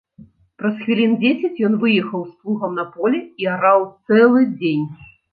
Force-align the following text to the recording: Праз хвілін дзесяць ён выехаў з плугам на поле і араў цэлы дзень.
Праз 0.59 0.77
хвілін 0.83 1.11
дзесяць 1.23 1.63
ён 1.67 1.75
выехаў 1.83 2.23
з 2.23 2.31
плугам 2.45 2.71
на 2.79 2.85
поле 2.95 3.19
і 3.43 3.49
араў 3.57 3.85
цэлы 4.07 4.41
дзень. 4.57 4.87